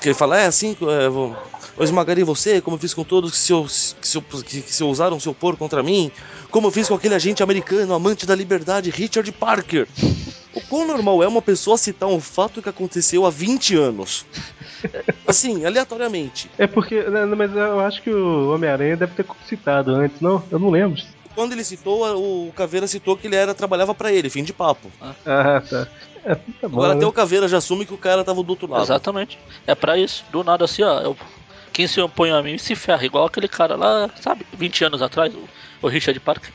[0.00, 1.34] Que ele fala, é assim, é, vou,
[1.76, 4.84] eu esmagarei você, como eu fiz com todos que se, que, se, que, que se
[5.58, 6.10] contra mim,
[6.50, 9.88] como eu fiz com aquele agente americano, amante da liberdade, Richard Parker.
[10.54, 14.24] O quão normal é uma pessoa citar um fato que aconteceu há 20 anos?
[15.26, 16.48] Assim, aleatoriamente.
[16.56, 17.02] É porque.
[17.02, 20.42] né, Mas eu acho que o Homem-Aranha deve ter citado antes, não?
[20.50, 21.02] Eu não lembro.
[21.34, 24.90] Quando ele citou, o Caveira citou que ele era trabalhava pra ele, fim de papo.
[25.00, 25.88] Ah, tá.
[26.24, 26.78] É, tá bom.
[26.78, 26.96] Agora né?
[26.96, 28.82] até o Caveira já assume que o cara tava do outro lado.
[28.82, 29.38] Exatamente.
[29.66, 30.24] É pra isso.
[30.30, 31.00] Do nada assim, ó.
[31.00, 31.16] Eu,
[31.72, 33.04] quem se opõe a mim se ferra.
[33.04, 34.46] Igual aquele cara lá, sabe?
[34.54, 35.42] 20 anos atrás, o,
[35.82, 36.50] o Richard Parker.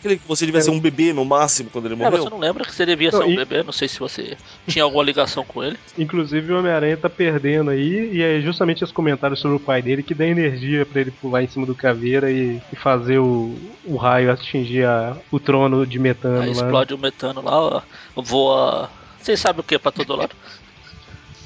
[0.00, 2.30] Aquele que você devia ser um bebê no máximo quando ele É, você morreu.
[2.30, 3.62] não lembra que você devia Não, ser um e- bebê.
[3.62, 4.36] Não sei se você
[4.66, 5.76] tinha alguma ligação com ele.
[5.98, 10.02] Inclusive o Homem-Aranha tá perdendo aí, e é justamente esse comentário sobre o pai dele
[10.02, 13.96] que dá energia pra ele pular em cima do caveira e, e fazer o, o
[13.96, 16.52] raio atingir a- o trono de metano Aí lá.
[16.52, 17.82] explode o metano lá, ó,
[18.16, 18.90] voa.
[19.20, 20.34] Vocês sabem o que pra todo lado.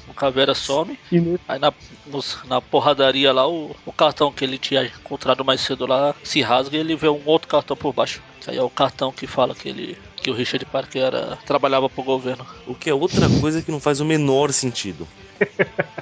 [0.07, 0.97] O caveira some.
[1.11, 1.73] E nesse- Aí na,
[2.07, 6.41] nos- na porradaria lá, o, o cartão que ele tinha encontrado mais cedo lá se
[6.41, 8.21] rasga e ele vê um outro cartão por baixo.
[8.47, 9.97] Aí é o cartão que fala que ele.
[10.17, 12.45] que o Richard Parker era, trabalhava pro governo.
[12.67, 15.07] O que é outra coisa que não faz o menor sentido.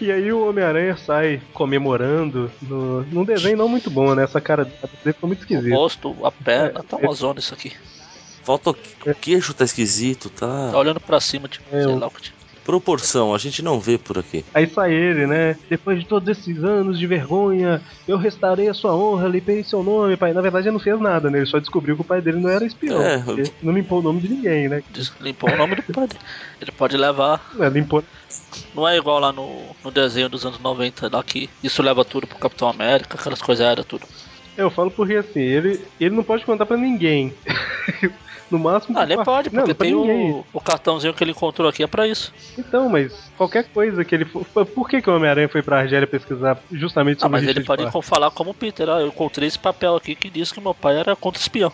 [0.00, 4.24] E aí o Homem-Aranha sai comemorando no, num desenho não muito bom, né?
[4.24, 5.76] Essa cara dele ficou muito O esquisita.
[5.76, 7.72] rosto, a perna, É, tá uma zona isso aqui.
[8.42, 8.76] Falta o,
[9.06, 10.76] o queixo tá esquisito, Tá tá?
[10.78, 12.32] olhando pra cima, tipo, É, sei o- lá o que.
[12.64, 14.44] Proporção, a gente não vê por aqui.
[14.54, 15.56] Aí sai ele, né?
[15.68, 20.16] Depois de todos esses anos de vergonha, eu restaurei a sua honra, limpei seu nome,
[20.16, 20.32] pai.
[20.32, 21.38] Na verdade, ele não fez nada, né?
[21.38, 23.02] Ele só descobriu que o pai dele não era espião.
[23.02, 23.22] É.
[23.62, 24.82] Não limpou o nome de ninguém, né?
[25.20, 26.20] Limpou o nome do pai dele.
[26.60, 27.52] Ele pode levar.
[27.58, 28.02] É, limpou.
[28.74, 32.26] Não é igual lá no, no desenho dos anos 90, lá que isso leva tudo
[32.26, 34.06] pro Capitão América, aquelas coisas era tudo.
[34.56, 37.32] Eu falo porque assim, ele, ele não pode contar pra ninguém.
[38.52, 38.98] no máximo.
[38.98, 40.30] Ah, ele pra- pode, não, porque não pra tem ninguém.
[40.32, 42.32] o, o cartãozinho que ele encontrou aqui é pra isso.
[42.58, 44.44] Então, mas qualquer coisa que ele for.
[44.66, 47.82] Por que, que o Homem-Aranha foi pra Argélia pesquisar justamente Ah, sobre mas ele pode
[47.90, 48.08] Clark?
[48.08, 48.88] falar como o Peter.
[48.88, 51.72] Ah, eu encontrei esse papel aqui que diz que meu pai era contra-espião.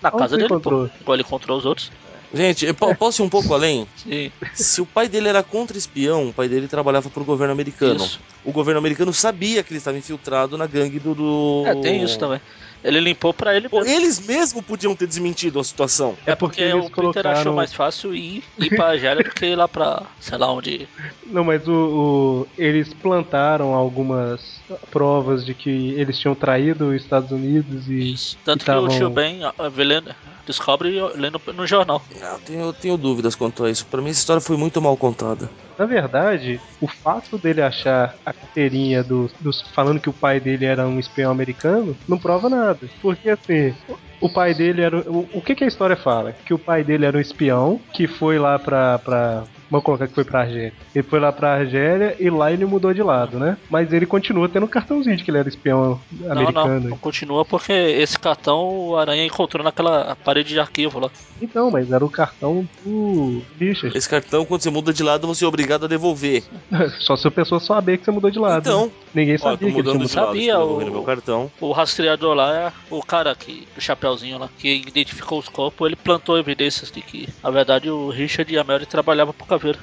[0.00, 0.88] Na Onde casa dele, encontrou?
[0.88, 0.94] pô.
[1.00, 1.90] Igual ele encontrou os outros.
[2.32, 3.88] Gente, eu po- posso ir um pouco além?
[3.96, 7.96] Sim, Se o pai dele era contra-espião, o pai dele trabalhava pro governo americano.
[7.96, 8.20] isso.
[8.44, 11.14] O governo americano sabia que ele estava infiltrado na gangue do.
[11.14, 11.62] do...
[11.66, 12.38] É, tem isso também.
[12.84, 13.86] Ele limpou pra ele mesmo.
[13.86, 16.16] eles mesmo podiam ter desmentido a situação.
[16.24, 17.12] É Porque, porque eles o Peter achou
[17.44, 17.54] colocaram.
[17.54, 20.88] mais fácil ir, ir pra Argélia do que ir lá pra, sei lá onde.
[21.26, 24.60] Não, mas o, o- eles plantaram algumas
[24.90, 28.14] provas de que eles tinham traído os Estados Unidos e.
[28.44, 30.14] Tanto e que o tavam- tio Ben ó, vê lendo-
[30.48, 32.02] descobre lendo no jornal.
[32.18, 33.86] Não, eu tenho, eu tenho dúvidas quanto a isso.
[33.86, 35.48] Pra mim, essa história foi muito mal contada.
[35.78, 40.64] Na verdade, o fato dele achar a carteirinha do, dos falando que o pai dele
[40.64, 42.88] era um espião americano não prova nada.
[43.00, 43.74] Porque assim,
[44.20, 44.98] o pai dele era.
[45.08, 46.32] O, o que, que a história fala?
[46.32, 48.98] Que o pai dele era um espião que foi lá pra.
[48.98, 50.72] pra Vamos colocar que foi pra Argélia.
[50.94, 53.56] Ele foi lá pra Argélia e lá ele mudou de lado, né?
[53.70, 56.80] Mas ele continua tendo um cartãozinho de que ele era espião Não, americano.
[56.80, 61.10] não, não continua porque esse cartão o Aranha encontrou naquela parede de arquivo lá.
[61.40, 63.96] Então, mas era o cartão do Richard.
[63.96, 66.42] Esse cartão, quando você muda de lado, você é obrigado a devolver.
[67.00, 68.60] Só se a pessoa saber que você mudou de lado.
[68.68, 68.92] Então, né?
[69.14, 70.08] Ninguém ó, eu tô sabia que ele tinha mudando mudado.
[70.08, 70.26] de lado.
[70.26, 71.50] Sabia, o- meu cartão.
[71.60, 75.96] O rastreador lá é o cara que, do chapeuzinho lá, que identificou os corpos, ele
[75.96, 79.78] plantou evidências de que, na verdade, o Richard e a Mary trabalhavam pro caveira.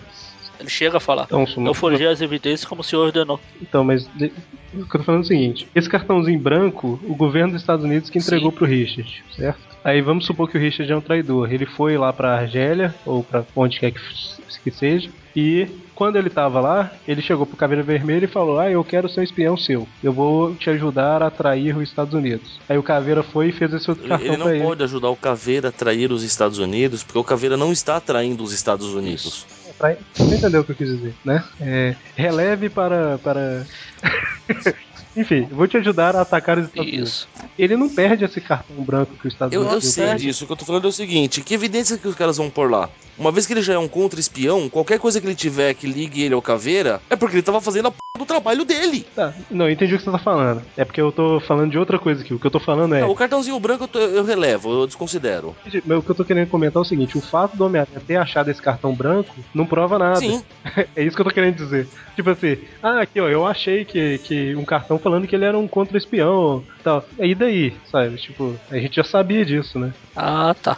[0.58, 1.26] Ele chega a falar.
[1.26, 3.40] Então, Eu forjei as evidências como o senhor ordenou.
[3.62, 4.32] Então, mas de-
[4.74, 7.84] o que eu tô falando é o seguinte: esse cartãozinho branco, o governo dos Estados
[7.84, 8.58] Unidos que entregou Sim.
[8.58, 9.60] pro Richard, certo?
[9.84, 11.52] Aí vamos supor que o Richard é um traidor.
[11.54, 16.60] Ele foi lá pra Argélia, ou pra onde quer que, seja, e quando ele tava
[16.60, 19.86] lá, ele chegou pro Caveira Vermelha e falou: Ah, eu quero ser um espião seu.
[20.02, 22.60] Eu vou te ajudar a atrair os Estados Unidos.
[22.70, 24.64] Aí o Caveira foi e fez esse outro Ele, cartão ele não pra ele.
[24.64, 28.42] pode ajudar o Caveira a trair os Estados Unidos, porque o Caveira não está atraindo
[28.42, 29.46] os Estados Unidos.
[29.78, 29.98] Pra...
[30.18, 31.44] Você entendeu o que eu quis dizer, né?
[31.62, 33.18] É, releve para.
[33.20, 33.66] para...
[35.16, 37.10] Enfim, vou te ajudar a atacar os Estados Unidos.
[37.10, 37.28] Isso.
[37.58, 40.24] Ele não perde esse cartão branco que os Estados Eu, eu Unidos sei perde.
[40.26, 42.50] disso, o que eu tô falando é o seguinte, que evidência que os caras vão
[42.50, 42.90] pôr lá?
[43.18, 46.22] Uma vez que ele já é um contra-espião, qualquer coisa que ele tiver que ligue
[46.24, 49.06] ele ao Caveira, é porque ele tava fazendo a p do trabalho dele.
[49.14, 50.62] Tá, não, eu entendi o que você tá falando.
[50.78, 52.34] É porque eu tô falando de outra coisa aqui.
[52.34, 53.02] O que eu tô falando é.
[53.02, 55.54] Não, o cartãozinho branco eu, tô- eu relevo, eu desconsidero.
[55.86, 58.16] Mas O que eu tô querendo comentar é o seguinte: o fato do Homem-Aranha ter
[58.16, 60.16] achado esse cartão branco não prova nada.
[60.20, 60.42] Sim,
[60.96, 61.88] É isso que eu tô querendo dizer.
[62.16, 65.56] Tipo assim, ah, aqui ó, eu achei que, que um cartão falando que ele era
[65.56, 67.08] um contra-espião tal.
[67.20, 68.18] E daí, sabe?
[68.18, 69.94] Tipo, a gente já sabia disso, né?
[70.16, 70.78] Ah, tá.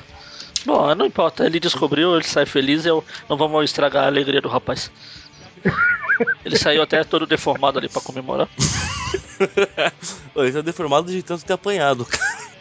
[0.66, 4.50] Bom, não importa, ele descobriu, ele sai feliz, eu não vamos estragar a alegria do
[4.50, 4.92] rapaz.
[6.44, 8.50] Ele saiu até todo deformado ali pra comemorar.
[10.36, 12.08] Ele tá deformado de tanto ter apanhado.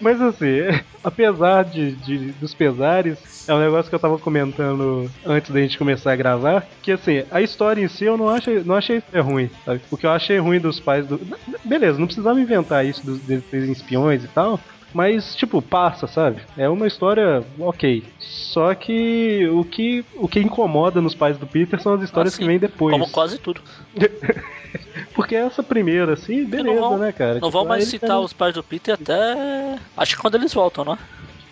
[0.00, 0.46] Mas assim,
[1.02, 5.78] apesar de, de- dos pesares, é um negócio que eu tava comentando antes da gente
[5.78, 9.50] começar a gravar, que assim, a história em si eu não achei, não achei ruim,
[9.64, 9.82] sabe?
[9.90, 11.20] O que eu achei ruim dos pais do.
[11.64, 14.60] Beleza, não precisava inventar isso dos serem espiões e tal.
[14.96, 16.40] Mas, tipo, passa, sabe?
[16.56, 18.02] É uma história ok.
[18.18, 22.38] Só que o que, o que incomoda nos pais do Peter são as histórias Ah,
[22.38, 22.92] que vêm depois.
[22.94, 23.60] Como quase tudo.
[25.14, 27.34] Porque essa primeira, assim, beleza, vão- né, cara?
[27.34, 29.78] Não Tipo, vamos mais citar tá- os pais do Peter até.
[29.94, 30.98] Acho que quando eles voltam, né?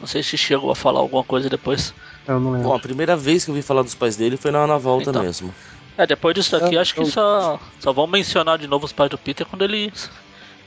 [0.00, 1.94] Não sei se chegou a falar alguma coisa depois.
[2.26, 2.68] Eu não lembro.
[2.68, 5.10] Bom, a primeira vez que eu vi falar dos pais dele foi na, na volta
[5.10, 5.22] Então.
[5.22, 5.54] mesmo.
[5.98, 8.92] É, depois disso daqui, É, acho que eu- só, só vão mencionar de novo os
[8.92, 10.10] pais do Peter quando eles.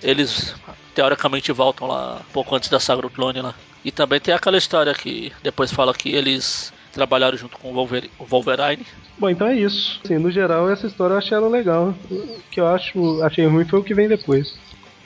[0.03, 0.55] Eles
[0.97, 3.53] teoricamente voltam lá um pouco antes da saga do clone lá.
[3.85, 8.09] E também tem aquela história que depois fala que eles trabalharam junto com o Wolverine.
[8.17, 8.83] O Wolverine.
[9.19, 10.01] Bom, então é isso.
[10.03, 11.93] Assim, no geral, essa história eu achei ela legal.
[12.09, 14.57] O que eu acho, achei ruim foi o que vem depois.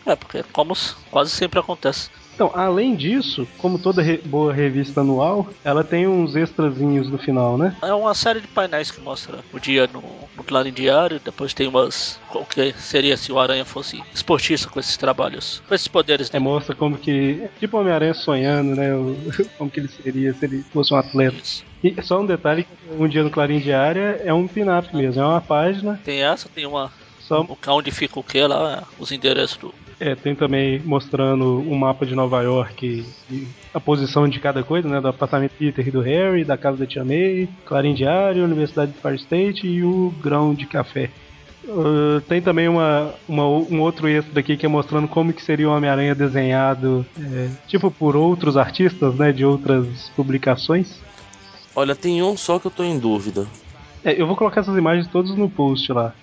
[0.05, 0.73] É, porque como
[1.11, 2.09] quase sempre acontece.
[2.41, 7.55] Então, além disso, como toda re- boa revista anual, ela tem uns extrazinhos no final,
[7.55, 7.75] né?
[7.83, 10.01] É uma série de painéis que mostra o dia no,
[10.35, 12.19] no Clarim Diário, depois tem umas.
[12.33, 16.31] O que seria se o Aranha fosse esportista com esses trabalhos, com esses poderes É,
[16.31, 16.43] dele.
[16.45, 17.47] mostra como que.
[17.59, 18.87] Tipo Homem-Aranha sonhando, né?
[19.59, 21.37] como que ele seria se ele fosse um atleta.
[21.37, 21.63] Isso.
[21.83, 22.65] E só um detalhe:
[22.99, 26.65] um dia no Clarim Diário é um pin-up mesmo, é uma página, Tem essa, tem
[26.65, 26.91] uma.
[27.19, 29.71] só O onde fica o que lá, os endereços do,
[30.03, 34.89] É, tem também mostrando um mapa de Nova York e a posição de cada coisa,
[34.89, 34.99] né?
[34.99, 38.97] Do apartamento Peter e do Harry, da casa da Tia May, Clarim Diário, Universidade de
[38.97, 41.11] Far State e o grão de café.
[41.65, 45.69] Uh, tem também uma, uma, um outro extra aqui que é mostrando como que seria
[45.69, 50.99] o Homem-Aranha desenhado, é, tipo por outros artistas, né, de outras publicações.
[51.75, 53.45] Olha, tem um só que eu tô em dúvida.
[54.03, 56.15] É, eu vou colocar essas imagens todas no post lá,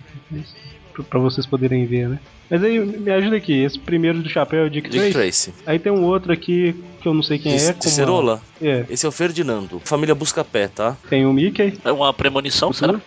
[1.09, 2.19] para vocês poderem ver, né?
[2.51, 5.51] Mas aí me ajuda aqui, esse primeiro do chapéu é o Dick, Dick Tracy.
[5.51, 5.55] Tracy.
[5.67, 7.67] Aí tem um outro aqui que eu não sei quem De, é.
[7.69, 8.43] de com uma- cerola?
[8.63, 9.81] É, Esse é o Ferdinando.
[9.85, 10.97] Família Buscapé, tá?
[11.11, 13.01] tem o Mickey, É uma premonição, será?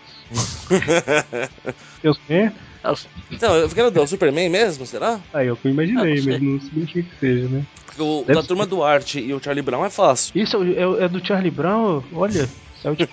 [2.04, 2.50] eu sei.
[2.84, 2.94] É
[3.32, 5.20] Então, eu fiquei é o Superman mesmo, será?
[5.34, 7.64] Aí eu imaginei, Ah, mas não significa que seja, né?
[7.86, 10.32] Porque o Deve da turma do Art e o Charlie Brown é fácil.
[10.40, 12.02] Isso é, é é do Charlie Brown?
[12.14, 12.50] Olha,
[12.84, 13.08] é o de-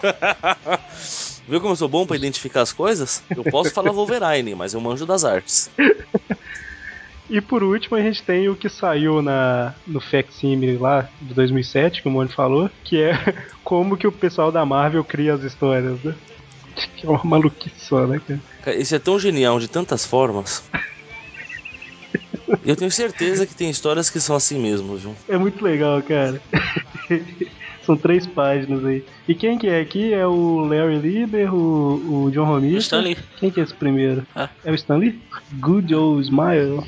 [1.49, 3.23] Viu como eu sou bom pra identificar as coisas?
[3.35, 5.71] Eu posso falar Wolverine, mas eu manjo das artes.
[7.31, 12.01] E por último a gente tem o que saiu na, no facsimile lá de 2007,
[12.01, 13.13] que o Mônio falou, que é
[13.63, 16.15] como que o pessoal da Marvel cria as histórias, né?
[16.97, 18.41] Que é uma maluquice só, né, cara?
[18.63, 20.71] Cara, Isso é tão genial de tantas formas.
[22.65, 25.15] Eu tenho certeza que tem histórias que são assim mesmo, viu?
[25.29, 26.41] É muito legal, cara.
[27.89, 29.03] São três páginas aí.
[29.27, 30.13] E quem que é aqui?
[30.13, 32.77] É o Larry Lieber, o, o John Romita.
[32.77, 33.17] O Stan Lee.
[33.39, 34.27] Quem que é esse primeiro?
[34.37, 34.47] É.
[34.63, 35.19] É o Stanley?
[35.55, 36.85] Good old Smile.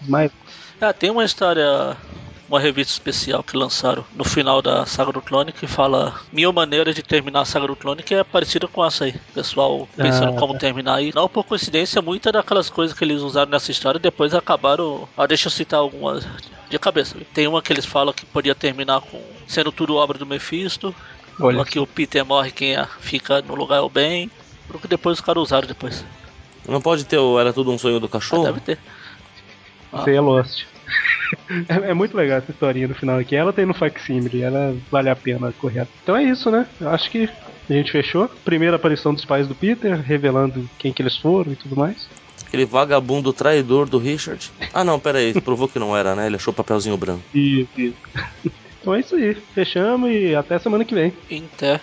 [0.00, 0.30] Smile.
[0.80, 1.94] Ah, tem uma história,
[2.48, 6.94] uma revista especial que lançaram no final da saga do clone que fala mil maneiras
[6.94, 9.10] de terminar a saga do clone que é parecida com essa aí.
[9.30, 10.60] O Pessoal pensando Ah, como tá.
[10.60, 15.06] terminar e não por coincidência, muitas daquelas coisas que eles usaram nessa história depois acabaram.
[15.16, 16.26] Ah, deixa eu citar algumas
[16.70, 17.16] de cabeça.
[17.34, 20.94] Tem uma que eles falam que podia terminar com sendo tudo obra do Mephisto.
[21.40, 24.30] Olha Uma que o Peter morre, quem é- fica no lugar é o bem.
[24.68, 26.04] Porque depois os caras usaram depois.
[26.66, 28.44] Não pode ter o Era Tudo um Sonho do Ah, Cachorro?
[28.44, 28.78] deve ter.
[29.92, 30.64] Aí é Lost.
[31.68, 33.34] É, é muito legal essa historinha no final aqui.
[33.36, 35.86] Ela tem no facsimile, ela vale a pena correr.
[36.02, 36.66] Então é isso, né?
[36.80, 37.28] Eu acho que
[37.68, 38.28] a gente fechou.
[38.44, 42.08] Primeira aparição dos pais do Peter, revelando quem que eles foram e tudo mais.
[42.46, 44.50] Aquele vagabundo traidor do Richard.
[44.72, 46.26] Ah, não, pera aí, provou que não era, né?
[46.26, 47.22] Ele achou o papelzinho branco.
[47.34, 47.92] E, e-
[48.80, 49.34] Então é isso aí.
[49.54, 51.12] Fechamos e até semana que vem.
[51.30, 51.80] Inter.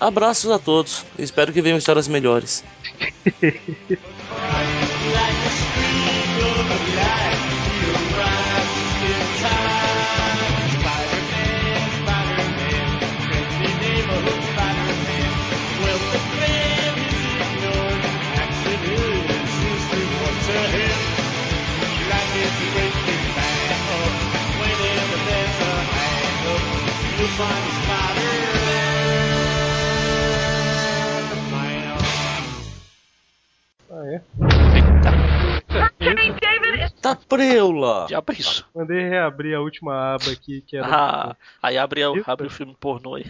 [0.00, 1.04] Abraços a todos.
[1.18, 2.64] Espero que venham histórias melhores.
[33.90, 34.22] Ah, é?
[37.00, 38.06] Tá preula!
[38.08, 38.66] Diabo é isso.
[38.74, 40.86] Mandei reabrir a última aba aqui, que era.
[40.88, 43.26] Ah, aí abre, o- abre o filme pornô aí.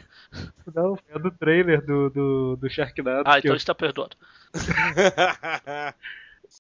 [0.75, 3.25] Não, é do trailer do, do, do Sharknado.
[3.27, 4.17] Ah, então eu- está perdoado.